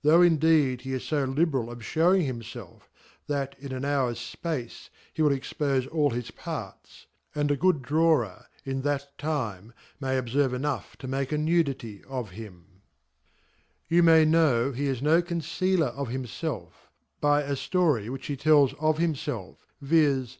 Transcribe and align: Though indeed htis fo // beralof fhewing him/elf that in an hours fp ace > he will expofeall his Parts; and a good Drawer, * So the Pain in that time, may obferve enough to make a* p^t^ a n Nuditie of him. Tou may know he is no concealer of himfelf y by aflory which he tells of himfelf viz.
Though 0.00 0.22
indeed 0.22 0.80
htis 0.80 1.06
fo 1.10 1.26
// 1.26 1.26
beralof 1.34 1.80
fhewing 1.82 2.24
him/elf 2.24 2.88
that 3.26 3.54
in 3.58 3.70
an 3.72 3.84
hours 3.84 4.18
fp 4.42 4.60
ace 4.64 4.88
> 5.00 5.12
he 5.12 5.20
will 5.20 5.28
expofeall 5.38 6.10
his 6.12 6.30
Parts; 6.30 7.06
and 7.34 7.50
a 7.50 7.54
good 7.54 7.82
Drawer, 7.82 8.24
* 8.54 8.64
So 8.64 8.64
the 8.64 8.64
Pain 8.64 8.74
in 8.76 8.80
that 8.84 9.18
time, 9.18 9.74
may 10.00 10.18
obferve 10.18 10.54
enough 10.54 10.96
to 10.96 11.06
make 11.06 11.32
a* 11.32 11.36
p^t^ 11.36 11.40
a 11.40 11.42
n 11.58 11.64
Nuditie 11.66 12.04
of 12.06 12.30
him. 12.30 12.80
Tou 13.90 14.02
may 14.02 14.24
know 14.24 14.72
he 14.72 14.86
is 14.86 15.02
no 15.02 15.20
concealer 15.20 15.88
of 15.88 16.08
himfelf 16.08 16.70
y 16.72 16.72
by 17.20 17.42
aflory 17.42 18.08
which 18.08 18.28
he 18.28 18.38
tells 18.38 18.72
of 18.80 18.96
himfelf 18.96 19.58
viz. 19.82 20.36